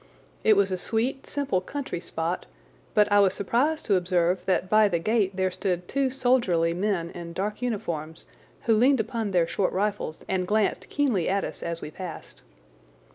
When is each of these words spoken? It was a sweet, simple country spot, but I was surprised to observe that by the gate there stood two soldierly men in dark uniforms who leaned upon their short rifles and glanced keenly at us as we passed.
It 0.43 0.57
was 0.57 0.71
a 0.71 0.79
sweet, 0.79 1.27
simple 1.27 1.61
country 1.61 1.99
spot, 1.99 2.47
but 2.95 3.11
I 3.11 3.19
was 3.19 3.35
surprised 3.35 3.85
to 3.85 3.93
observe 3.97 4.43
that 4.47 4.67
by 4.67 4.87
the 4.87 4.97
gate 4.97 5.35
there 5.35 5.51
stood 5.51 5.87
two 5.87 6.09
soldierly 6.09 6.73
men 6.73 7.11
in 7.11 7.33
dark 7.33 7.61
uniforms 7.61 8.25
who 8.63 8.75
leaned 8.75 8.99
upon 8.99 9.29
their 9.29 9.45
short 9.45 9.71
rifles 9.71 10.25
and 10.27 10.47
glanced 10.47 10.89
keenly 10.89 11.29
at 11.29 11.43
us 11.43 11.61
as 11.61 11.81
we 11.83 11.91
passed. 11.91 12.41